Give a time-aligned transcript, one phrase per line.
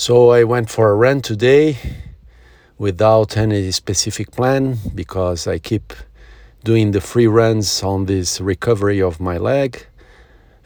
[0.00, 1.76] So I went for a run today
[2.78, 5.92] without any specific plan because I keep
[6.64, 9.84] doing the free runs on this recovery of my leg.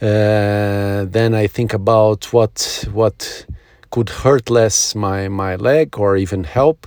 [0.01, 3.45] Uh, then I think about what what
[3.91, 6.87] could hurt less my, my leg or even help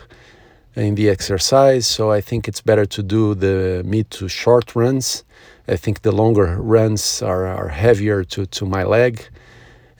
[0.74, 1.86] in the exercise.
[1.86, 5.26] So I think it's better to do the mid to short runs.
[5.68, 9.28] I think the longer runs are, are heavier to, to my leg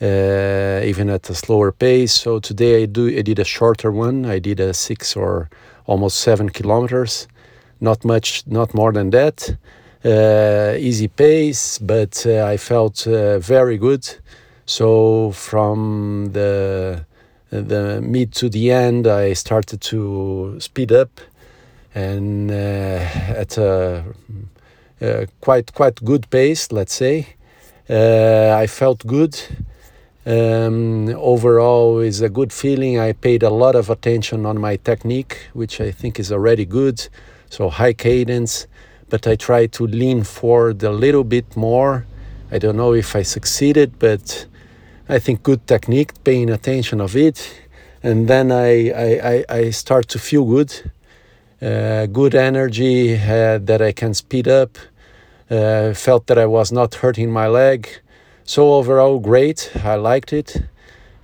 [0.02, 2.14] uh, even at a slower pace.
[2.14, 4.26] So today I do I did a shorter one.
[4.26, 5.50] I did a six or
[5.86, 7.28] almost seven kilometers,
[7.80, 9.58] not much, not more than that.
[10.06, 14.08] Uh, easy pace, but uh, I felt uh, very good.
[14.66, 17.06] So from the
[17.50, 21.10] the mid to the end, I started to speed up,
[21.96, 24.04] and uh, at a,
[25.02, 27.28] a, quite quite good pace, let's say.
[27.90, 29.40] Uh, I felt good
[30.28, 33.00] um, overall, is a good feeling.
[33.00, 37.08] I paid a lot of attention on my technique, which I think is already good.
[37.50, 38.68] So high cadence,
[39.10, 42.06] but I try to lean forward a little bit more.
[42.52, 44.46] I don't know if I succeeded, but
[45.08, 47.62] I think good technique, paying attention of it,
[48.04, 50.92] and then I I, I start to feel good,
[51.62, 54.78] uh, good energy uh, that I can speed up.
[55.50, 57.88] Uh, felt that I was not hurting my leg
[58.48, 59.72] so overall, great.
[59.84, 60.64] I liked it.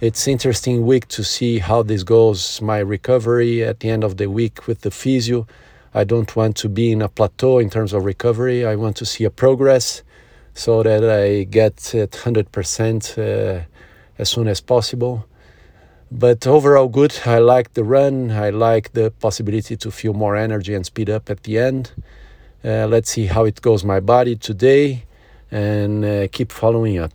[0.02, 2.62] It's interesting week to see how this goes.
[2.62, 5.48] My recovery at the end of the week with the physio.
[5.94, 8.66] I don't want to be in a plateau in terms of recovery.
[8.66, 10.04] I want to see a progress
[10.54, 13.64] so that I get at 100% uh,
[14.18, 15.26] as soon as possible.
[16.12, 17.18] But overall, good.
[17.26, 18.32] I like the run.
[18.32, 21.94] I like the possibility to feel more energy and speed up at the end.
[22.66, 25.06] Uh, let's see how it goes my body today
[25.54, 27.14] and uh, keep following up.